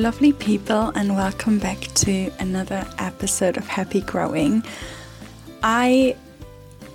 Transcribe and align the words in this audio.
Lovely 0.00 0.32
people, 0.32 0.92
and 0.94 1.14
welcome 1.14 1.58
back 1.58 1.78
to 1.96 2.32
another 2.38 2.86
episode 2.96 3.58
of 3.58 3.66
Happy 3.66 4.00
Growing. 4.00 4.62
I 5.62 6.16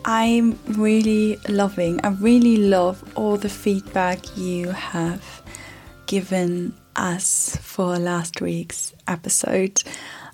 I'm 0.04 0.58
really 0.70 1.38
loving, 1.48 2.04
I 2.04 2.08
really 2.08 2.58
love 2.58 3.04
all 3.16 3.38
the 3.38 3.48
feedback 3.48 4.36
you 4.36 4.70
have 4.70 5.44
given 6.08 6.74
us 6.96 7.56
for 7.62 8.00
last 8.00 8.42
week's 8.42 8.92
episode. 9.08 9.84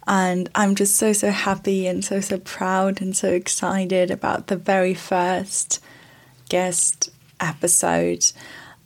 And 0.07 0.49
I'm 0.55 0.75
just 0.75 0.95
so, 0.95 1.11
so 1.11 1.29
happy 1.29 1.87
and 1.87 2.05
so, 2.05 2.21
so 2.21 2.37
proud 2.37 3.01
and 3.01 3.17
so 3.17 3.33
excited 3.33 4.11
about 4.11 4.47
the 4.47 4.55
very 4.55 4.93
first 4.93 5.83
guest 6.47 7.09
episode. 7.41 8.31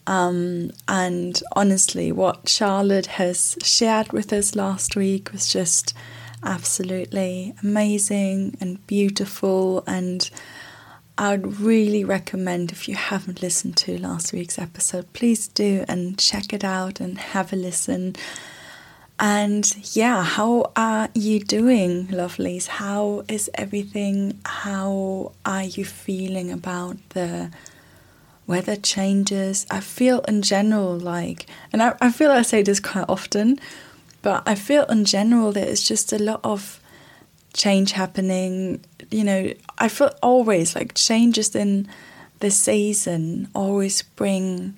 Um, 0.08 0.72
and 0.88 1.41
honestly, 1.55 2.12
what 2.12 2.48
Charlotte 2.48 3.08
has 3.08 3.58
shared 3.64 4.14
with 4.14 4.31
us 4.31 4.55
last 4.55 4.95
week 4.95 5.31
was 5.31 5.52
just 5.52 5.94
absolutely 6.44 7.56
amazing 7.64 8.56
and 8.62 8.86
beautiful. 8.86 9.84
And 9.88 10.30
I 11.17 11.31
would 11.31 11.59
really 11.59 12.03
recommend 12.03 12.72
if 12.72 12.88
you 12.88 12.95
haven't 12.95 13.42
listened 13.42 13.78
to 13.78 13.97
last 13.97 14.31
week's 14.31 14.59
episode, 14.59 15.12
please 15.14 15.47
do 15.47 15.86
and 15.88 16.17
check 16.19 16.53
it 16.53 16.64
out 16.64 17.00
and 17.00 17.17
have 17.17 17.52
a 17.52 17.56
listen. 17.56 18.16
And 19.17 19.73
yeah, 19.95 20.23
how 20.23 20.72
are 20.75 21.09
you 21.14 21.40
doing, 21.40 22.08
lovelies? 22.08 22.67
How 22.67 23.23
is 23.30 23.50
everything? 23.53 24.40
How 24.44 25.31
are 25.45 25.64
you 25.64 25.86
feeling 25.86 26.52
about 26.52 26.97
the 27.09 27.50
weather 28.47 28.75
changes. 28.75 29.65
I 29.69 29.79
feel 29.79 30.19
in 30.21 30.41
general 30.41 30.97
like, 30.97 31.47
and 31.73 31.81
I, 31.81 31.95
I 32.01 32.11
feel 32.11 32.31
I 32.31 32.41
say 32.41 32.61
this 32.61 32.79
quite 32.79 33.05
often, 33.09 33.59
but 34.21 34.43
I 34.45 34.55
feel 34.55 34.85
in 34.85 35.05
general 35.05 35.51
there 35.51 35.67
is 35.67 35.88
just 35.88 36.13
a 36.13 36.19
lot 36.19 36.41
of 36.43 36.79
change 37.53 37.93
happening. 37.93 38.83
You 39.11 39.23
know, 39.23 39.53
I 39.77 39.88
feel 39.88 40.11
always 40.21 40.75
like 40.75 40.93
changes 40.95 41.55
in 41.55 41.88
the 42.39 42.51
season 42.51 43.49
always 43.55 44.01
bring 44.01 44.77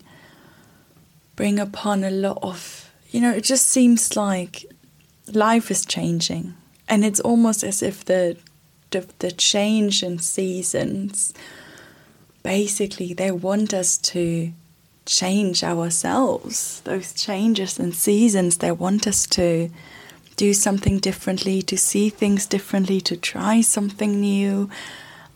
bring 1.35 1.59
upon 1.59 2.03
a 2.03 2.09
lot 2.09 2.39
of 2.41 2.91
you 3.09 3.19
know 3.19 3.31
it 3.31 3.43
just 3.43 3.67
seems 3.67 4.15
like 4.15 4.65
life 5.33 5.69
is 5.71 5.85
changing 5.85 6.53
and 6.87 7.03
it's 7.03 7.19
almost 7.19 7.63
as 7.63 7.81
if 7.81 8.05
the 8.05 8.37
the, 8.91 9.05
the 9.19 9.31
change 9.31 10.01
in 10.03 10.19
seasons 10.19 11.33
basically 12.47 13.13
they 13.13 13.29
want 13.29 13.73
us 13.73 13.97
to 13.97 14.53
change 15.05 15.65
ourselves. 15.65 16.79
Those 16.85 17.11
changes 17.11 17.77
and 17.77 17.93
seasons, 17.93 18.59
they 18.59 18.71
want 18.71 19.05
us 19.05 19.27
to 19.27 19.69
do 20.37 20.53
something 20.53 20.99
differently, 20.99 21.61
to 21.63 21.77
see 21.77 22.07
things 22.09 22.45
differently, 22.45 23.01
to 23.01 23.17
try 23.17 23.59
something 23.59 24.21
new, 24.21 24.69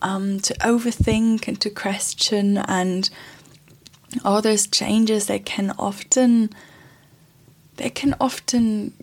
um, 0.00 0.40
to 0.40 0.54
overthink 0.60 1.46
and 1.48 1.60
to 1.60 1.68
question. 1.68 2.56
And 2.56 3.10
all 4.24 4.40
those 4.40 4.66
changes, 4.66 5.26
they 5.26 5.38
can 5.38 5.74
often, 5.78 6.48
they 7.76 7.90
can 7.90 8.14
often 8.22 8.94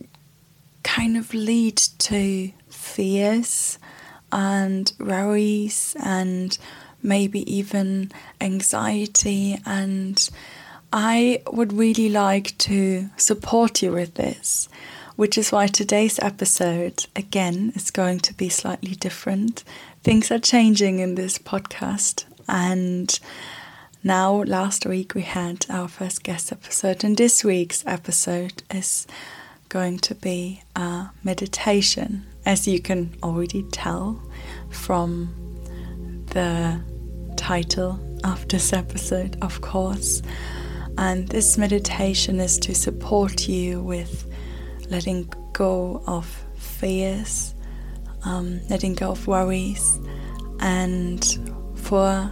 kind 0.81 1.15
of 1.15 1.31
lead 1.31 1.77
to 2.09 2.51
fears 2.69 3.77
and 4.31 4.93
worries 4.99 5.95
and 6.03 6.57
maybe 7.01 7.41
even 7.51 8.11
anxiety. 8.41 9.59
And 9.65 10.29
I 10.91 11.41
would 11.51 11.73
really 11.73 12.09
like 12.09 12.57
to 12.59 13.09
support 13.17 13.81
you 13.81 13.91
with 13.91 14.15
this, 14.15 14.69
which 15.15 15.37
is 15.37 15.51
why 15.51 15.67
today's 15.67 16.19
episode, 16.19 17.05
again, 17.15 17.73
is 17.75 17.91
going 17.91 18.19
to 18.21 18.33
be 18.33 18.49
slightly 18.49 18.95
different. 18.95 19.63
Things 20.03 20.31
are 20.31 20.39
changing 20.39 20.99
in 20.99 21.15
this 21.15 21.37
podcast. 21.37 22.25
And 22.47 23.19
now, 24.03 24.43
last 24.43 24.85
week, 24.85 25.13
we 25.13 25.23
had 25.23 25.65
our 25.69 25.87
first 25.87 26.23
guest 26.23 26.51
episode, 26.51 27.03
and 27.03 27.17
this 27.17 27.43
week's 27.43 27.83
episode 27.85 28.63
is 28.73 29.05
going 29.67 29.99
to 29.99 30.15
be 30.15 30.63
a 30.75 31.09
meditation, 31.23 32.25
as 32.45 32.67
you 32.67 32.79
can 32.79 33.13
already 33.21 33.63
tell 33.63 34.21
from 34.69 35.48
the 36.29 36.81
title 37.37 37.99
of 38.23 38.47
this 38.47 38.73
episode, 38.73 39.37
of 39.41 39.61
course. 39.61 40.21
And 40.97 41.27
this 41.29 41.57
meditation 41.57 42.39
is 42.39 42.57
to 42.59 42.75
support 42.75 43.47
you 43.47 43.81
with 43.81 44.29
letting 44.89 45.31
go 45.53 46.03
of 46.05 46.25
fears, 46.55 47.53
um, 48.25 48.59
letting 48.69 48.95
go 48.95 49.11
of 49.11 49.25
worries. 49.27 49.99
And 50.59 51.23
for 51.75 52.29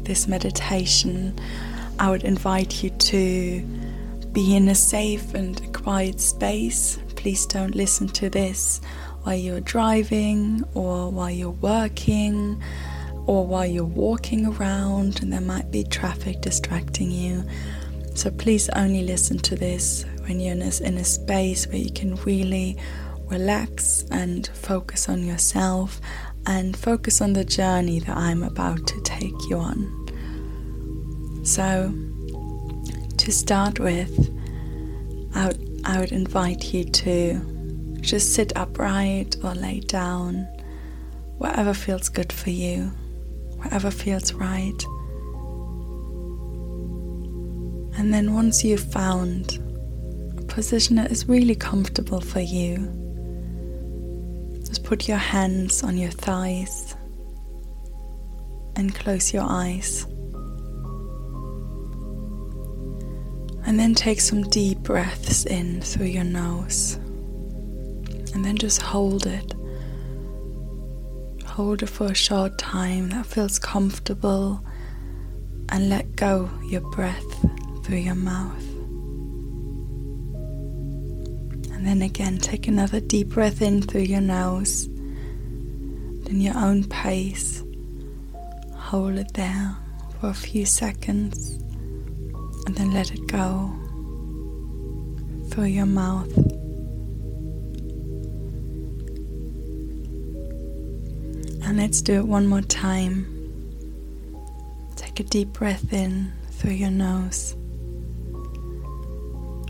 this 0.00 0.28
meditation, 0.28 1.38
I 1.98 2.10
would 2.10 2.24
invite 2.24 2.82
you 2.82 2.90
to 2.90 3.60
be 4.32 4.54
in 4.54 4.68
a 4.68 4.74
safe 4.74 5.34
and 5.34 5.72
quiet 5.72 6.20
space. 6.20 6.98
Please 7.16 7.46
don't 7.46 7.74
listen 7.74 8.08
to 8.08 8.28
this 8.28 8.80
while 9.22 9.36
you're 9.36 9.60
driving 9.60 10.62
or 10.74 11.10
while 11.10 11.30
you're 11.30 11.50
working 11.50 12.62
or 13.26 13.46
while 13.46 13.66
you're 13.66 13.84
walking 13.84 14.46
around 14.46 15.22
and 15.22 15.32
there 15.32 15.40
might 15.40 15.70
be 15.70 15.84
traffic 15.84 16.40
distracting 16.40 17.10
you. 17.10 17.44
So 18.14 18.30
please 18.30 18.68
only 18.70 19.02
listen 19.02 19.38
to 19.38 19.56
this 19.56 20.04
when 20.26 20.40
you're 20.40 20.52
in 20.52 20.62
a, 20.62 20.82
in 20.82 20.98
a 20.98 21.04
space 21.04 21.66
where 21.66 21.78
you 21.78 21.90
can 21.90 22.16
really 22.16 22.76
relax 23.26 24.04
and 24.10 24.46
focus 24.48 25.08
on 25.08 25.24
yourself 25.24 26.00
and 26.46 26.76
focus 26.76 27.20
on 27.20 27.32
the 27.32 27.44
journey 27.44 27.98
that 28.00 28.16
I'm 28.16 28.42
about 28.42 28.86
to 28.86 29.00
take 29.02 29.34
you 29.48 29.58
on. 29.58 30.00
So, 31.44 31.92
to 33.16 33.32
start 33.32 33.80
with, 33.80 34.30
I 35.34 35.46
would, 35.46 35.80
I 35.84 36.00
would 36.00 36.12
invite 36.12 36.72
you 36.74 36.84
to 36.84 37.98
just 38.00 38.34
sit 38.34 38.52
upright 38.56 39.36
or 39.42 39.54
lay 39.54 39.80
down, 39.80 40.46
whatever 41.38 41.72
feels 41.72 42.10
good 42.10 42.32
for 42.32 42.50
you 42.50 42.92
whatever 43.64 43.90
feels 43.90 44.32
right. 44.34 44.84
And 47.98 48.12
then 48.12 48.34
once 48.34 48.62
you've 48.62 48.92
found 48.92 49.58
a 50.38 50.42
position 50.42 50.96
that 50.96 51.10
is 51.10 51.28
really 51.28 51.54
comfortable 51.54 52.20
for 52.20 52.40
you, 52.40 52.76
just 54.66 54.84
put 54.84 55.08
your 55.08 55.16
hands 55.16 55.82
on 55.82 55.96
your 55.96 56.10
thighs 56.10 56.94
and 58.76 58.94
close 58.94 59.32
your 59.32 59.44
eyes. 59.46 60.04
And 63.66 63.80
then 63.80 63.94
take 63.94 64.20
some 64.20 64.42
deep 64.50 64.80
breaths 64.80 65.46
in 65.46 65.80
through 65.80 66.06
your 66.06 66.24
nose. 66.24 66.96
And 68.34 68.44
then 68.44 68.58
just 68.58 68.82
hold 68.82 69.26
it 69.26 69.54
Hold 71.54 71.84
it 71.84 71.88
for 71.88 72.06
a 72.06 72.14
short 72.14 72.58
time 72.58 73.10
that 73.10 73.26
feels 73.26 73.60
comfortable 73.74 74.64
and 75.70 75.88
let 75.88 76.14
go 76.14 76.48
your 76.68 76.80
breath 76.92 77.44
through 77.82 77.96
your 77.96 78.14
mouth. 78.14 78.64
And 81.72 81.84
then 81.84 82.00
again, 82.00 82.38
take 82.38 82.68
another 82.68 83.00
deep 83.00 83.30
breath 83.30 83.60
in 83.62 83.82
through 83.82 84.02
your 84.02 84.20
nose, 84.20 84.84
in 84.86 86.40
your 86.40 86.56
own 86.56 86.84
pace. 86.84 87.64
Hold 88.76 89.18
it 89.18 89.34
there 89.34 89.76
for 90.20 90.28
a 90.28 90.34
few 90.34 90.66
seconds 90.66 91.54
and 92.66 92.76
then 92.76 92.92
let 92.92 93.12
it 93.12 93.26
go 93.26 93.74
through 95.50 95.64
your 95.64 95.86
mouth. 95.86 96.32
And 101.66 101.78
let's 101.78 102.00
do 102.02 102.20
it 102.20 102.26
one 102.28 102.46
more 102.46 102.62
time. 102.62 103.33
Take 105.14 105.26
a 105.26 105.30
deep 105.30 105.52
breath 105.52 105.92
in 105.92 106.32
through 106.50 106.72
your 106.72 106.90
nose. 106.90 107.54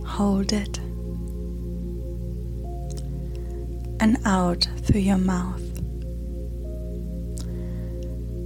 Hold 0.07 0.55
it. 0.55 0.79
And 4.01 4.17
out 4.25 4.67
through 4.85 5.03
your 5.03 5.19
mouth. 5.19 5.61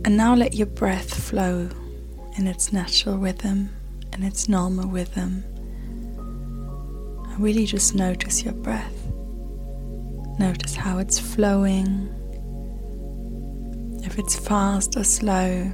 And 0.05 0.17
now 0.17 0.35
let 0.35 0.55
your 0.55 0.67
breath 0.67 1.15
flow 1.15 1.69
in 2.37 2.49
its 2.49 2.73
natural 2.73 3.17
rhythm, 3.17 3.71
in 4.13 4.25
its 4.25 4.49
normal 4.49 4.89
rhythm. 4.89 5.45
And 6.17 7.39
really 7.39 7.65
just 7.65 7.95
notice 7.95 8.43
your 8.43 8.55
breath. 8.55 9.07
Notice 10.41 10.75
how 10.75 10.99
it's 10.99 11.21
flowing 11.21 12.13
if 14.03 14.19
it's 14.19 14.35
fast 14.35 14.97
or 14.97 15.05
slow. 15.05 15.71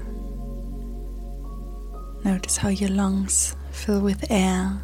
Notice 2.24 2.56
how 2.56 2.68
your 2.70 2.90
lungs 2.90 3.54
fill 3.70 4.00
with 4.00 4.24
air. 4.30 4.80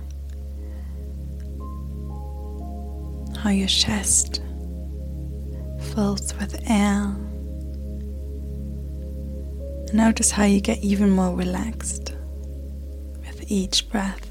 how 3.41 3.49
your 3.49 3.69
chest 3.69 4.43
fills 5.95 6.35
with 6.35 6.61
air. 6.69 7.17
Notice 9.95 10.31
how 10.31 10.45
you 10.45 10.61
get 10.61 10.79
even 10.85 11.11
more 11.11 11.35
relaxed 11.35 12.15
with 13.21 13.51
each 13.51 13.89
breath. 13.89 14.31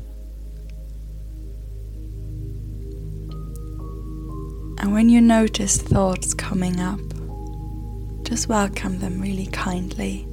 And 4.77 4.93
when 4.93 5.09
you 5.09 5.19
notice 5.19 5.77
thoughts 5.77 6.35
coming 6.35 6.79
up, 6.79 6.99
just 8.23 8.47
welcome 8.47 8.99
them 8.99 9.19
really 9.19 9.47
kindly. 9.47 10.28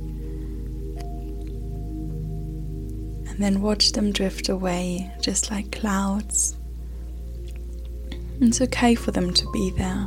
Then 3.42 3.60
watch 3.60 3.92
them 3.92 4.12
drift 4.12 4.48
away 4.48 5.10
just 5.20 5.50
like 5.50 5.70
clouds. 5.72 6.56
It's 8.40 8.60
okay 8.60 8.94
for 8.94 9.10
them 9.10 9.32
to 9.32 9.50
be 9.52 9.70
there. 9.70 10.06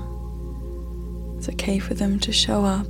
It's 1.38 1.50
okay 1.50 1.80
for 1.80 1.94
them 1.94 2.20
to 2.20 2.31
show 2.31 2.66
up. 2.66 2.88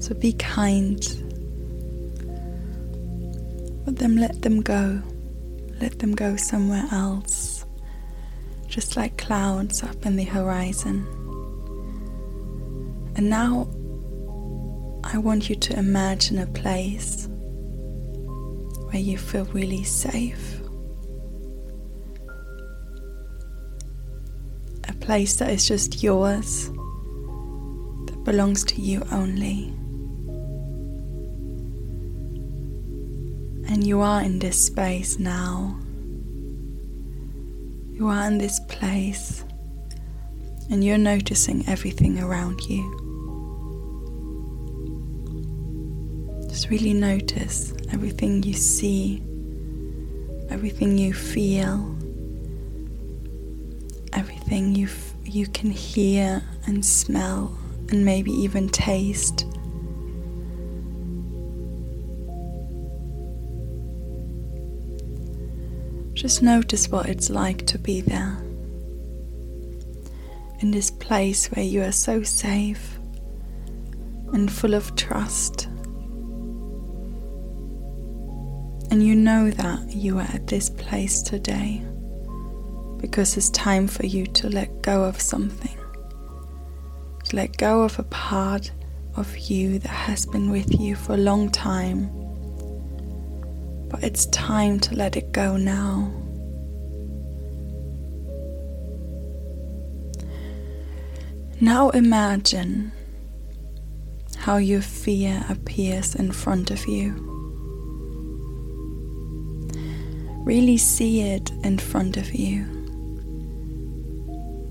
So 0.00 0.14
be 0.14 0.32
kind. 0.34 1.00
But 3.84 3.96
then 3.96 4.16
let 4.16 4.42
them 4.42 4.60
go. 4.60 5.02
Let 5.80 5.98
them 5.98 6.14
go 6.14 6.36
somewhere 6.36 6.86
else. 6.92 7.64
Just 8.66 8.96
like 8.96 9.16
clouds 9.16 9.82
up 9.82 10.04
in 10.04 10.16
the 10.16 10.24
horizon. 10.24 11.06
And 13.16 13.28
now 13.30 13.68
I 15.04 15.18
want 15.18 15.48
you 15.48 15.56
to 15.56 15.78
imagine 15.78 16.38
a 16.38 16.46
place 16.46 17.28
where 18.90 19.00
you 19.00 19.18
feel 19.18 19.44
really 19.46 19.84
safe. 19.84 20.60
A 24.88 24.92
place 24.94 25.36
that 25.36 25.50
is 25.50 25.68
just 25.68 26.02
yours, 26.02 26.70
that 28.06 28.22
belongs 28.24 28.64
to 28.64 28.80
you 28.80 29.02
only. 29.12 29.74
And 33.70 33.86
you 33.86 34.00
are 34.00 34.22
in 34.22 34.38
this 34.38 34.64
space 34.64 35.18
now. 35.18 35.78
You 37.92 38.08
are 38.08 38.26
in 38.26 38.38
this 38.38 38.58
place 38.68 39.44
and 40.70 40.84
you're 40.84 40.98
noticing 40.98 41.68
everything 41.68 42.18
around 42.18 42.60
you. 42.62 43.07
Just 46.58 46.70
really 46.70 46.92
notice 46.92 47.72
everything 47.92 48.42
you 48.42 48.52
see, 48.52 49.22
everything 50.50 50.98
you 50.98 51.14
feel, 51.14 51.96
everything 54.12 54.74
you, 54.74 54.88
you 55.24 55.46
can 55.46 55.70
hear 55.70 56.42
and 56.66 56.84
smell 56.84 57.56
and 57.90 58.04
maybe 58.04 58.32
even 58.32 58.68
taste. 58.68 59.46
Just 66.14 66.42
notice 66.42 66.88
what 66.88 67.08
it's 67.08 67.30
like 67.30 67.66
to 67.66 67.78
be 67.78 68.00
there. 68.00 68.36
In 70.58 70.72
this 70.72 70.90
place 70.90 71.46
where 71.52 71.64
you 71.64 71.84
are 71.84 71.92
so 71.92 72.24
safe 72.24 72.98
and 74.32 74.50
full 74.50 74.74
of 74.74 74.96
trust. 74.96 75.68
And 78.90 79.02
you 79.06 79.14
know 79.14 79.50
that 79.50 79.90
you 79.90 80.18
are 80.18 80.28
at 80.32 80.46
this 80.46 80.70
place 80.70 81.22
today 81.22 81.84
because 82.98 83.36
it's 83.36 83.50
time 83.50 83.86
for 83.86 84.06
you 84.06 84.26
to 84.26 84.48
let 84.48 84.82
go 84.82 85.04
of 85.04 85.20
something. 85.20 85.78
To 87.24 87.36
let 87.36 87.56
go 87.58 87.82
of 87.82 87.98
a 87.98 88.04
part 88.04 88.70
of 89.16 89.36
you 89.36 89.78
that 89.78 89.88
has 89.88 90.26
been 90.26 90.50
with 90.50 90.80
you 90.80 90.94
for 90.94 91.14
a 91.14 91.18
long 91.18 91.50
time 91.50 92.10
but 93.88 94.02
it's 94.04 94.26
time 94.26 94.78
to 94.80 94.94
let 94.94 95.16
it 95.16 95.32
go 95.32 95.56
now. 95.56 96.12
Now 101.60 101.90
imagine 101.90 102.92
how 104.36 104.58
your 104.58 104.82
fear 104.82 105.44
appears 105.48 106.14
in 106.14 106.30
front 106.30 106.70
of 106.70 106.86
you. 106.86 107.37
Really 110.48 110.78
see 110.78 111.20
it 111.20 111.50
in 111.62 111.76
front 111.76 112.16
of 112.16 112.34
you. 112.34 112.64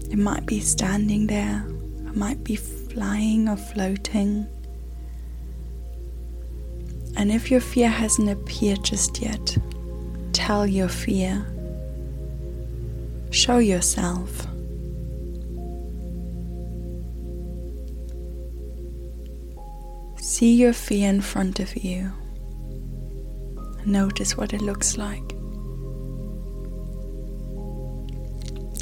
It 0.09 0.17
might 0.17 0.47
be 0.47 0.59
standing 0.59 1.27
there, 1.27 1.63
it 2.07 2.15
might 2.15 2.43
be 2.43 2.55
flying 2.55 3.47
or 3.47 3.57
floating. 3.57 4.47
And 7.15 7.31
if 7.31 7.51
your 7.51 7.59
fear 7.59 7.89
hasn't 7.89 8.27
appeared 8.27 8.83
just 8.83 9.21
yet, 9.21 9.55
tell 10.33 10.65
your 10.65 10.87
fear. 10.87 11.45
Show 13.29 13.59
yourself. 13.59 14.47
See 20.17 20.55
your 20.55 20.73
fear 20.73 21.07
in 21.07 21.21
front 21.21 21.59
of 21.59 21.77
you. 21.77 22.11
Notice 23.85 24.35
what 24.35 24.53
it 24.53 24.61
looks 24.63 24.97
like. 24.97 25.36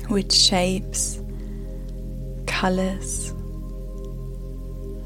Which 0.08 0.34
shapes, 0.34 1.20
colors, 2.46 3.34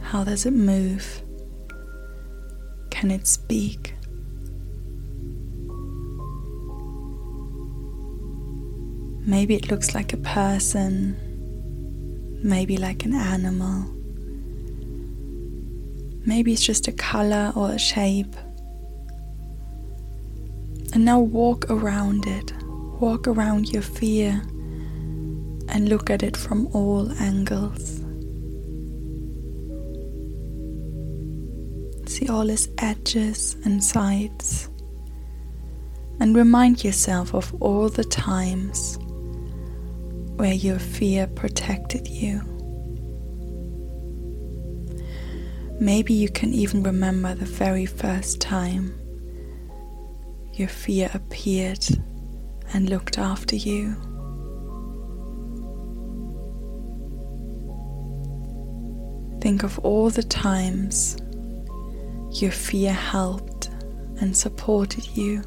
how 0.02 0.26
does 0.26 0.46
it 0.46 0.52
move? 0.52 1.24
Can 2.90 3.10
it 3.10 3.26
speak? 3.26 3.94
Maybe 9.26 9.56
it 9.56 9.72
looks 9.72 9.96
like 9.96 10.12
a 10.12 10.18
person, 10.18 11.16
maybe 12.44 12.76
like 12.76 13.06
an 13.06 13.14
animal. 13.14 13.86
Maybe 16.26 16.52
it's 16.52 16.64
just 16.64 16.90
a 16.90 16.92
color 16.92 17.54
or 17.56 17.72
a 17.72 17.80
shape. 17.80 18.36
And 20.94 21.06
now 21.06 21.20
walk 21.20 21.70
around 21.70 22.26
it. 22.28 22.52
Walk 23.00 23.28
around 23.28 23.72
your 23.72 23.82
fear 23.82 24.42
and 25.70 25.90
look 25.90 26.10
at 26.10 26.24
it 26.24 26.36
from 26.36 26.68
all 26.74 27.12
angles. 27.20 28.02
see 32.10 32.28
all 32.28 32.50
its 32.50 32.68
edges 32.80 33.56
and 33.66 33.84
sides, 33.84 34.70
and 36.20 36.36
remind 36.36 36.84
yourself 36.84 37.34
of 37.34 37.54
all 37.62 37.88
the 37.88 38.04
times 38.04 38.98
where 40.36 40.54
your 40.54 40.80
fear 40.80 41.28
protected 41.28 42.08
you. 42.08 42.42
Maybe 45.80 46.14
you 46.14 46.30
can 46.30 46.54
even 46.54 46.84
remember 46.84 47.34
the 47.36 47.46
very 47.46 47.86
first 47.86 48.42
time 48.42 48.96
your 50.54 50.68
fear 50.68 51.10
appeared 51.14 51.86
and 52.74 52.90
looked 52.90 53.18
after 53.18 53.56
you. 53.56 53.96
Think 59.50 59.64
of 59.64 59.80
all 59.80 60.12
the 60.12 60.22
times 60.22 61.18
your 62.40 62.52
fear 62.52 62.94
helped 62.94 63.72
and 64.22 64.38
supported 64.38 65.18
you. 65.18 65.42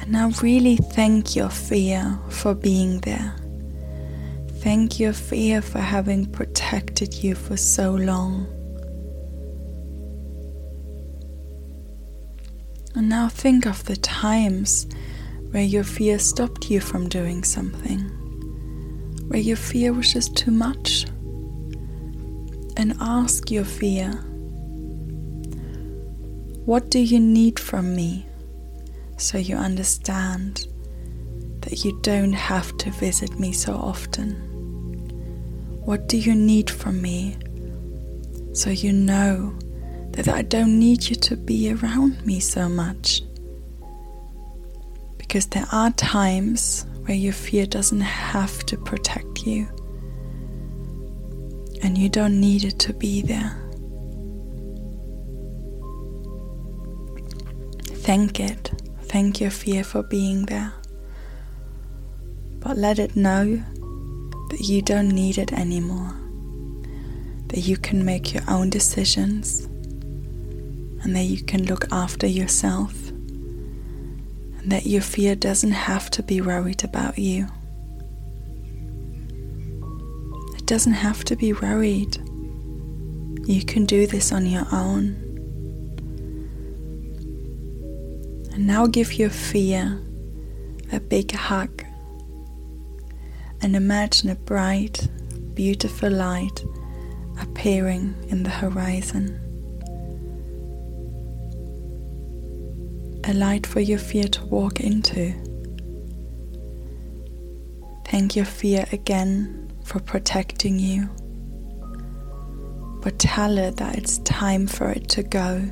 And 0.00 0.10
now, 0.10 0.30
really 0.42 0.74
thank 0.74 1.36
your 1.36 1.48
fear 1.48 2.18
for 2.28 2.56
being 2.56 2.98
there. 3.02 3.36
Thank 4.64 4.98
your 4.98 5.12
fear 5.12 5.62
for 5.62 5.78
having 5.78 6.26
protected 6.26 7.22
you 7.22 7.36
for 7.36 7.56
so 7.56 7.94
long. 7.94 8.48
And 12.96 13.08
now 13.08 13.28
think 13.28 13.64
of 13.66 13.84
the 13.84 13.94
times 13.94 14.88
where 15.52 15.62
your 15.62 15.84
fear 15.84 16.18
stopped 16.18 16.68
you 16.68 16.80
from 16.80 17.08
doing 17.08 17.44
something, 17.44 18.10
where 19.28 19.40
your 19.40 19.56
fear 19.56 19.92
was 19.92 20.12
just 20.12 20.36
too 20.36 20.50
much 20.50 21.06
and 22.76 22.94
ask 23.00 23.50
your 23.50 23.64
fear 23.64 24.10
What 26.64 26.90
do 26.90 27.00
you 27.00 27.18
need 27.18 27.58
from 27.58 27.96
me? 27.96 28.24
So 29.16 29.36
you 29.36 29.56
understand 29.56 30.66
that 31.62 31.84
you 31.84 31.98
don't 32.02 32.32
have 32.32 32.76
to 32.78 32.90
visit 32.90 33.38
me 33.38 33.52
so 33.52 33.74
often. 33.74 34.30
What 35.84 36.08
do 36.08 36.16
you 36.16 36.36
need 36.36 36.70
from 36.70 37.02
me? 37.02 37.36
So 38.52 38.70
you 38.70 38.92
know 38.92 39.54
that 40.12 40.28
I 40.28 40.42
don't 40.42 40.78
need 40.78 41.08
you 41.08 41.16
to 41.16 41.36
be 41.36 41.72
around 41.72 42.24
me 42.24 42.38
so 42.38 42.68
much. 42.68 43.22
Because 45.18 45.46
there 45.46 45.66
are 45.72 45.90
times 45.90 46.86
where 47.04 47.16
your 47.16 47.32
fear 47.32 47.66
doesn't 47.66 48.00
have 48.00 48.64
to 48.66 48.76
protect 48.76 49.46
you, 49.46 49.66
and 51.82 51.98
you 51.98 52.08
don't 52.08 52.40
need 52.40 52.64
it 52.64 52.78
to 52.80 52.92
be 52.92 53.22
there. 53.22 53.58
Thank 58.02 58.40
it. 58.40 58.70
Thank 59.02 59.40
your 59.40 59.50
fear 59.50 59.84
for 59.84 60.02
being 60.02 60.46
there. 60.46 60.72
But 62.58 62.76
let 62.76 62.98
it 62.98 63.16
know 63.16 63.62
that 64.50 64.60
you 64.60 64.82
don't 64.82 65.08
need 65.08 65.38
it 65.38 65.52
anymore. 65.52 66.14
That 67.48 67.60
you 67.60 67.76
can 67.76 68.04
make 68.04 68.32
your 68.32 68.42
own 68.48 68.70
decisions 68.70 69.68
and 71.02 71.14
that 71.16 71.24
you 71.24 71.42
can 71.42 71.64
look 71.64 71.86
after 71.92 72.26
yourself 72.26 73.01
that 74.66 74.86
your 74.86 75.02
fear 75.02 75.34
doesn't 75.34 75.72
have 75.72 76.10
to 76.10 76.22
be 76.22 76.40
worried 76.40 76.84
about 76.84 77.18
you. 77.18 77.46
It 80.56 80.66
doesn't 80.66 80.92
have 80.92 81.24
to 81.24 81.36
be 81.36 81.52
worried. 81.52 82.16
You 83.48 83.64
can 83.64 83.86
do 83.86 84.06
this 84.06 84.32
on 84.32 84.46
your 84.46 84.66
own. 84.72 85.16
And 88.52 88.66
now 88.66 88.86
give 88.86 89.14
your 89.14 89.30
fear 89.30 90.00
a 90.92 91.00
big 91.00 91.32
hug 91.32 91.84
and 93.62 93.74
imagine 93.74 94.30
a 94.30 94.34
bright, 94.34 95.08
beautiful 95.54 96.10
light 96.10 96.64
appearing 97.40 98.14
in 98.28 98.42
the 98.42 98.50
horizon. 98.50 99.51
A 103.24 103.32
light 103.34 103.66
for 103.66 103.80
your 103.80 103.98
fear 104.00 104.24
to 104.24 104.44
walk 104.46 104.80
into. 104.80 105.32
Thank 108.04 108.34
your 108.36 108.44
fear 108.44 108.86
again 108.92 109.72
for 109.84 110.00
protecting 110.00 110.78
you, 110.78 111.08
but 113.00 113.18
tell 113.18 113.58
it 113.58 113.76
that 113.76 113.96
it's 113.96 114.18
time 114.18 114.66
for 114.66 114.90
it 114.90 115.08
to 115.10 115.22
go. 115.22 115.62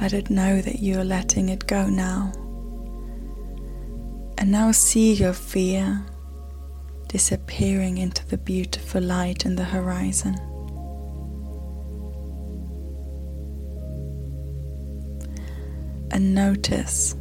Let 0.00 0.12
it 0.12 0.28
know 0.28 0.60
that 0.60 0.80
you 0.80 1.00
are 1.00 1.04
letting 1.04 1.48
it 1.48 1.66
go 1.66 1.88
now. 1.88 2.32
And 4.38 4.52
now 4.52 4.70
see 4.70 5.14
your 5.14 5.32
fear 5.32 6.04
disappearing 7.08 7.96
into 7.98 8.26
the 8.26 8.36
beautiful 8.36 9.00
light 9.00 9.46
in 9.46 9.56
the 9.56 9.64
horizon. 9.64 10.36
And 16.10 16.34
notice 16.34 17.14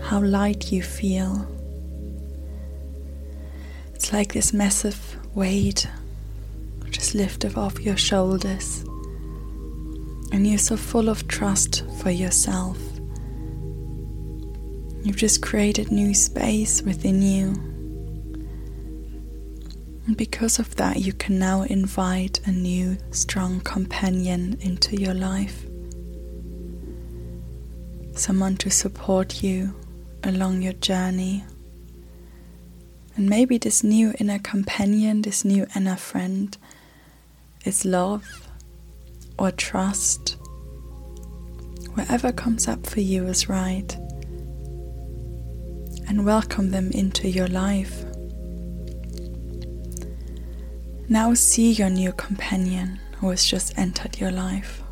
how 0.00 0.20
light 0.20 0.72
you 0.72 0.82
feel. 0.82 1.46
It's 3.94 4.12
like 4.12 4.32
this 4.32 4.52
massive 4.52 5.16
weight 5.34 5.88
just 6.90 7.14
lifted 7.14 7.56
off 7.56 7.80
your 7.80 7.96
shoulders, 7.96 8.82
and 10.32 10.46
you're 10.46 10.58
so 10.58 10.76
full 10.76 11.08
of 11.08 11.28
trust 11.28 11.84
for 12.00 12.10
yourself 12.10 12.78
You've 15.02 15.16
just 15.16 15.42
created 15.42 15.92
new 15.92 16.12
space 16.12 16.82
within 16.82 17.22
you. 17.22 17.54
And 20.06 20.16
because 20.16 20.58
of 20.58 20.74
that, 20.76 20.96
you 20.98 21.12
can 21.12 21.38
now 21.38 21.62
invite 21.62 22.40
a 22.46 22.50
new, 22.50 22.98
strong 23.10 23.60
companion 23.60 24.58
into 24.60 25.00
your 25.00 25.14
life. 25.14 25.67
Someone 28.18 28.56
to 28.56 28.68
support 28.68 29.44
you 29.44 29.76
along 30.24 30.60
your 30.60 30.72
journey. 30.72 31.44
And 33.14 33.30
maybe 33.30 33.58
this 33.58 33.84
new 33.84 34.12
inner 34.18 34.40
companion, 34.40 35.22
this 35.22 35.44
new 35.44 35.68
inner 35.76 35.94
friend, 35.94 36.58
is 37.64 37.84
love 37.84 38.48
or 39.38 39.52
trust. 39.52 40.36
Whatever 41.94 42.32
comes 42.32 42.66
up 42.66 42.88
for 42.88 43.00
you 43.00 43.24
is 43.28 43.48
right 43.48 43.96
and 46.08 46.26
welcome 46.26 46.72
them 46.72 46.90
into 46.90 47.28
your 47.28 47.48
life. 47.48 48.04
Now 51.08 51.34
see 51.34 51.70
your 51.70 51.88
new 51.88 52.10
companion 52.12 52.98
who 53.18 53.30
has 53.30 53.44
just 53.44 53.78
entered 53.78 54.18
your 54.18 54.32
life. 54.32 54.82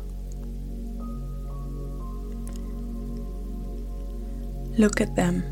Look 4.77 5.01
at 5.01 5.15
them. 5.15 5.43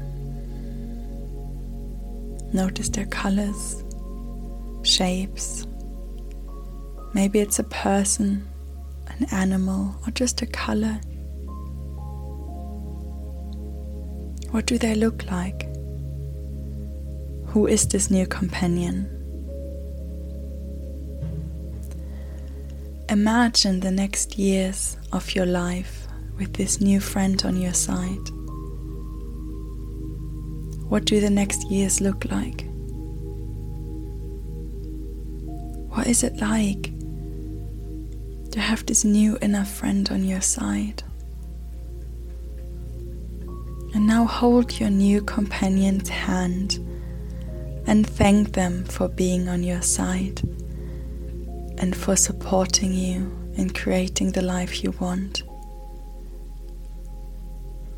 Notice 2.53 2.89
their 2.89 3.07
colors, 3.07 3.83
shapes. 4.83 5.67
Maybe 7.13 7.39
it's 7.39 7.59
a 7.59 7.63
person, 7.63 8.47
an 9.07 9.25
animal, 9.31 9.95
or 10.05 10.11
just 10.11 10.41
a 10.41 10.45
color 10.45 10.99
What 14.55 14.67
do 14.67 14.77
they 14.77 14.95
look 14.95 15.29
like? 15.29 15.67
Who 17.47 17.67
is 17.67 17.85
this 17.89 18.09
new 18.09 18.25
companion? 18.25 19.05
Imagine 23.09 23.81
the 23.81 23.91
next 23.91 24.39
years 24.39 24.95
of 25.11 25.35
your 25.35 25.45
life 25.45 26.07
with 26.37 26.53
this 26.53 26.79
new 26.79 27.01
friend 27.01 27.43
on 27.43 27.59
your 27.59 27.73
side. 27.73 28.29
What 30.87 31.05
do 31.05 31.19
the 31.19 31.29
next 31.29 31.69
years 31.71 31.99
look 31.99 32.25
like? 32.31 32.65
What 35.89 36.07
is 36.07 36.23
it 36.23 36.37
like 36.37 36.91
to 38.51 38.59
have 38.59 38.85
this 38.85 39.03
new 39.03 39.37
inner 39.41 39.65
friend 39.65 40.07
on 40.11 40.23
your 40.23 40.41
side? 40.41 41.03
And 43.95 44.05
now 44.05 44.25
hold 44.25 44.79
your 44.79 44.89
new 44.89 45.21
companion's 45.21 46.09
hand 46.09 46.79
and 47.87 48.05
thank 48.05 48.53
them 48.53 48.83
for 48.85 49.07
being 49.07 49.47
on 49.47 49.63
your 49.63 49.81
side 49.81 50.41
and 51.77 51.95
for 51.95 52.15
supporting 52.15 52.93
you 52.93 53.31
in 53.55 53.69
creating 53.71 54.33
the 54.33 54.41
life 54.41 54.83
you 54.83 54.91
want. 54.99 55.43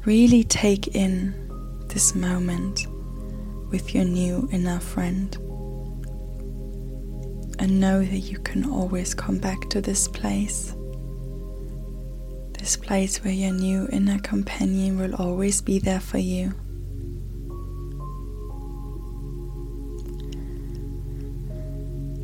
Really 0.06 0.44
take 0.44 0.96
in 0.96 1.47
this 1.89 2.15
moment 2.15 2.88
with 3.70 3.94
your 3.94 4.06
new 4.06 4.48
inner 4.51 4.79
friend 4.79 5.36
and 7.60 7.79
know 7.79 8.03
that 8.03 8.20
you 8.20 8.39
can 8.39 8.70
always 8.70 9.13
come 9.13 9.38
back 9.38 9.70
to 9.70 9.82
this 9.82 10.08
place 10.08 10.74
this 12.67 12.75
place 12.75 13.24
where 13.24 13.34
your 13.34 13.53
new 13.53 13.88
inner 13.94 14.20
companion 14.20 15.00
will 15.00 15.15
always 15.15 15.62
be 15.62 15.79
there 15.79 16.01
for 16.01 16.17
you. 16.17 16.53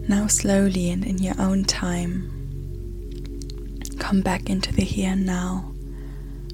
Now, 0.09 0.27
slowly 0.27 0.89
and 0.89 1.05
in 1.05 1.19
your 1.19 1.39
own 1.39 1.63
time, 1.63 2.29
come 3.99 4.19
back 4.19 4.49
into 4.49 4.73
the 4.73 4.83
here 4.83 5.11
and 5.11 5.25
now. 5.25 5.73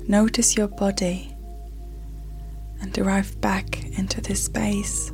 Notice 0.08 0.56
your 0.56 0.68
body 0.68 1.36
and 2.82 2.98
arrive 2.98 3.40
back 3.42 3.84
into 3.98 4.22
this 4.22 4.44
space, 4.44 5.10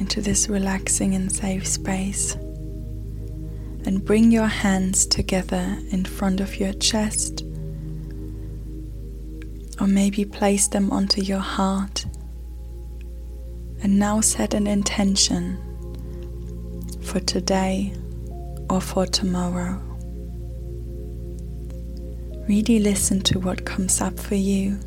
into 0.00 0.20
this 0.20 0.48
relaxing 0.48 1.14
and 1.14 1.30
safe 1.30 1.66
space 1.66 2.36
and 3.88 4.04
bring 4.04 4.30
your 4.30 4.46
hands 4.46 5.06
together 5.06 5.78
in 5.90 6.04
front 6.04 6.40
of 6.40 6.60
your 6.60 6.74
chest, 6.74 7.42
or 9.80 9.86
maybe 9.86 10.24
place 10.26 10.68
them 10.68 10.90
onto 10.90 11.22
your 11.22 11.38
heart. 11.38 12.04
And 13.82 13.98
now 13.98 14.20
set 14.20 14.54
an 14.54 14.66
intention 14.66 15.56
for 17.00 17.20
today 17.20 17.94
or 18.68 18.80
for 18.80 19.06
tomorrow. 19.06 19.80
Really 22.48 22.80
listen 22.80 23.20
to 23.22 23.38
what 23.38 23.64
comes 23.64 24.00
up 24.02 24.18
for 24.18 24.34
you. 24.34 24.78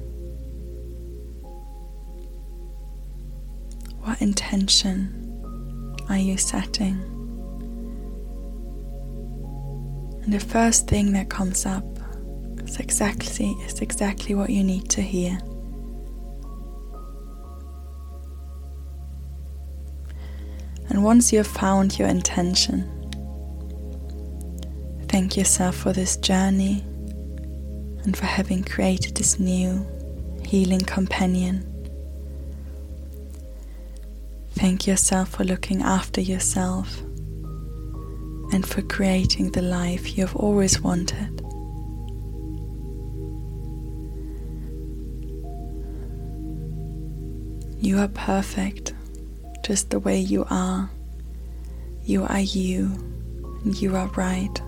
What 4.12 4.22
intention 4.22 5.96
are 6.10 6.18
you 6.18 6.36
setting? 6.36 7.00
And 10.24 10.34
the 10.34 10.40
first 10.42 10.90
thing 10.90 11.14
that 11.14 11.30
comes 11.30 11.66
up 11.66 11.86
is 12.62 12.76
exactly 12.76 13.52
is 13.66 13.80
exactly 13.80 14.36
what 14.36 14.50
you 14.50 14.66
need 14.66 14.90
to 14.90 15.02
hear. 15.02 15.38
And 20.90 21.06
once 21.06 21.32
you 21.32 21.38
have 21.38 21.48
found 21.48 21.98
your 21.98 22.10
intention, 22.10 22.84
thank 25.08 25.38
yourself 25.38 25.78
for 25.78 25.94
this 25.94 26.18
journey 26.18 26.82
and 28.04 28.18
for 28.18 28.26
having 28.26 28.66
created 28.66 29.16
this 29.16 29.40
new, 29.40 29.88
healing 30.44 30.82
companion. 30.82 31.71
Thank 34.62 34.86
yourself 34.86 35.30
for 35.30 35.44
looking 35.44 35.82
after 35.82 36.22
yourself 36.22 37.02
and 38.54 38.64
for 38.64 38.84
creating 38.84 39.50
the 39.54 39.64
life 39.64 40.16
you 40.16 40.24
have 40.24 40.36
always 40.36 40.80
wanted. 40.80 41.42
You 47.80 47.98
are 47.98 48.08
perfect 48.10 48.94
just 49.66 49.90
the 49.90 49.98
way 49.98 50.20
you 50.20 50.46
are. 50.52 50.92
You 52.04 52.26
are 52.26 52.42
you, 52.42 52.92
and 53.64 53.76
you 53.82 53.96
are 53.96 54.10
right. 54.10 54.62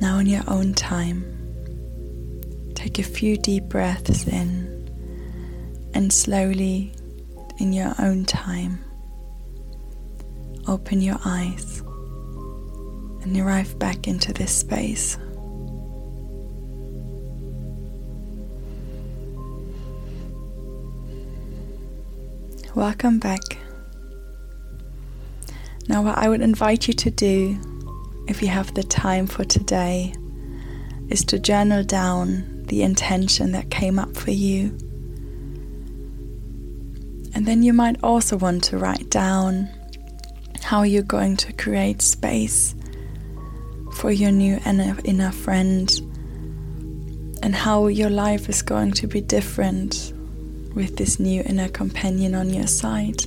Now, 0.00 0.18
in 0.20 0.26
your 0.26 0.44
own 0.46 0.72
time, 0.74 1.24
take 2.76 3.00
a 3.00 3.02
few 3.02 3.36
deep 3.38 3.64
breaths 3.64 4.28
in 4.28 4.73
and 5.94 6.12
slowly, 6.12 6.92
in 7.58 7.72
your 7.72 7.94
own 8.00 8.24
time, 8.24 8.84
open 10.66 11.00
your 11.00 11.18
eyes 11.24 11.80
and 13.22 13.36
arrive 13.38 13.78
back 13.78 14.08
into 14.08 14.32
this 14.32 14.52
space. 14.52 15.16
Welcome 22.74 23.20
back. 23.20 23.58
Now, 25.88 26.02
what 26.02 26.18
I 26.18 26.28
would 26.28 26.40
invite 26.40 26.88
you 26.88 26.94
to 26.94 27.10
do, 27.10 27.56
if 28.26 28.42
you 28.42 28.48
have 28.48 28.74
the 28.74 28.82
time 28.82 29.28
for 29.28 29.44
today, 29.44 30.12
is 31.08 31.24
to 31.26 31.38
journal 31.38 31.84
down 31.84 32.64
the 32.66 32.82
intention 32.82 33.52
that 33.52 33.70
came 33.70 33.98
up 33.98 34.16
for 34.16 34.32
you. 34.32 34.76
And 37.34 37.46
then 37.46 37.62
you 37.64 37.72
might 37.72 37.96
also 38.02 38.36
want 38.36 38.62
to 38.64 38.78
write 38.78 39.10
down 39.10 39.68
how 40.62 40.82
you're 40.82 41.02
going 41.02 41.36
to 41.36 41.52
create 41.52 42.00
space 42.00 42.74
for 43.92 44.10
your 44.10 44.30
new 44.30 44.58
inner 44.64 45.32
friend 45.32 45.90
and 47.42 47.54
how 47.54 47.88
your 47.88 48.08
life 48.08 48.48
is 48.48 48.62
going 48.62 48.92
to 48.92 49.06
be 49.06 49.20
different 49.20 50.12
with 50.74 50.96
this 50.96 51.20
new 51.20 51.42
inner 51.42 51.68
companion 51.68 52.34
on 52.34 52.50
your 52.50 52.66
side. 52.66 53.24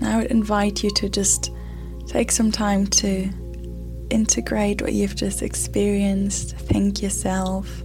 Now 0.00 0.14
I 0.14 0.22
would 0.22 0.30
invite 0.30 0.82
you 0.82 0.90
to 0.96 1.08
just 1.08 1.52
take 2.06 2.32
some 2.32 2.50
time 2.50 2.86
to 2.88 3.30
integrate 4.10 4.82
what 4.82 4.92
you've 4.94 5.16
just 5.16 5.42
experienced, 5.42 6.56
thank 6.56 7.00
yourself 7.00 7.82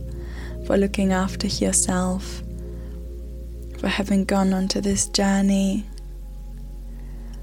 for 0.67 0.77
looking 0.77 1.11
after 1.11 1.47
yourself, 1.47 2.43
for 3.79 3.87
having 3.87 4.23
gone 4.25 4.53
onto 4.53 4.81
this 4.81 5.07
journey, 5.07 5.83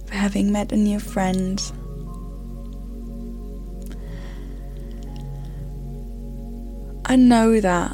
for 0.07 0.15
having 0.15 0.53
met 0.53 0.71
a 0.71 0.77
new 0.77 1.01
friend 1.01 1.61
I 7.07 7.17
know 7.17 7.61
that 7.61 7.91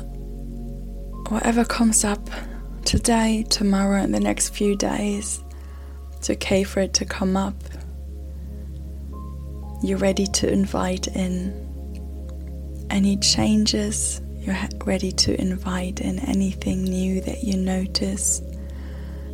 whatever 1.28 1.64
comes 1.64 2.04
up 2.04 2.30
today, 2.84 3.44
tomorrow, 3.50 4.00
and 4.00 4.14
the 4.14 4.20
next 4.20 4.50
few 4.50 4.76
days, 4.76 5.42
it's 6.16 6.30
okay 6.30 6.62
for 6.62 6.80
it 6.80 6.94
to 6.94 7.04
come 7.04 7.36
up. 7.36 7.54
You're 9.82 9.98
ready 9.98 10.26
to 10.26 10.50
invite 10.50 11.08
in 11.08 11.52
any 12.88 13.16
changes, 13.16 14.22
you're 14.40 14.56
ready 14.84 15.12
to 15.12 15.38
invite 15.38 16.00
in 16.00 16.18
anything 16.20 16.82
new 16.84 17.20
that 17.20 17.44
you 17.44 17.58
notice 17.58 18.40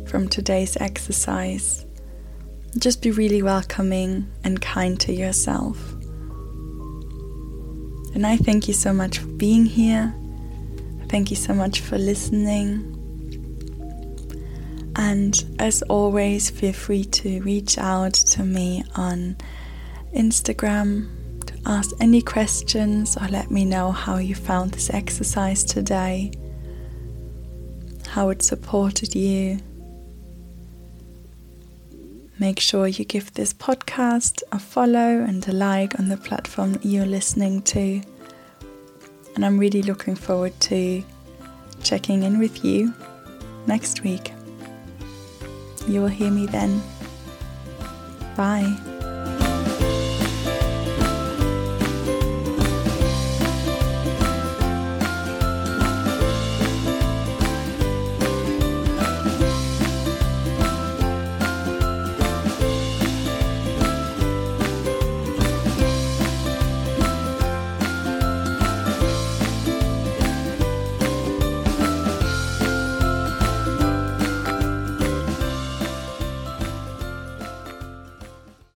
from 0.05 0.27
today's 0.27 0.75
exercise. 0.77 1.85
Just 2.77 3.01
be 3.01 3.11
really 3.11 3.41
welcoming 3.41 4.29
and 4.43 4.61
kind 4.61 4.99
to 4.99 5.13
yourself. 5.13 5.77
And 8.13 8.27
I 8.27 8.35
thank 8.35 8.67
you 8.67 8.73
so 8.73 8.91
much 8.91 9.19
for 9.19 9.27
being 9.27 9.65
here. 9.65 10.13
Thank 11.07 11.29
you 11.29 11.37
so 11.37 11.53
much 11.53 11.79
for 11.79 11.97
listening. 11.97 12.93
And 14.97 15.41
as 15.59 15.83
always, 15.83 16.49
feel 16.49 16.73
free 16.73 17.05
to 17.05 17.41
reach 17.43 17.77
out 17.77 18.13
to 18.13 18.43
me 18.43 18.83
on 18.95 19.37
Instagram 20.13 21.16
ask 21.67 21.91
any 21.99 22.21
questions 22.21 23.17
or 23.17 23.27
let 23.27 23.51
me 23.51 23.65
know 23.65 23.91
how 23.91 24.17
you 24.17 24.33
found 24.33 24.71
this 24.71 24.89
exercise 24.89 25.63
today, 25.63 26.31
how 28.07 28.29
it 28.29 28.41
supported 28.41 29.13
you. 29.13 29.59
Make 32.39 32.59
sure 32.59 32.87
you 32.87 33.03
give 33.03 33.33
this 33.33 33.53
podcast 33.53 34.43
a 34.51 34.59
follow 34.59 35.23
and 35.23 35.45
a 35.47 35.51
like 35.51 35.99
on 35.99 36.07
the 36.07 36.17
platform 36.17 36.79
you're 36.83 37.05
listening 37.05 37.61
to. 37.63 38.01
And 39.35 39.45
I'm 39.45 39.59
really 39.59 39.81
looking 39.81 40.15
forward 40.15 40.57
to 40.61 41.03
checking 41.83 42.23
in 42.23 42.39
with 42.39 42.63
you 42.63 42.93
next 43.65 44.03
week. 44.03 44.31
You 45.87 46.01
will 46.01 46.07
hear 46.07 46.31
me 46.31 46.45
then. 46.45 46.81
Bye. 48.35 48.96